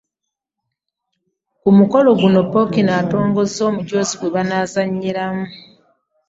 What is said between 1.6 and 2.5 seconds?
mukolo guno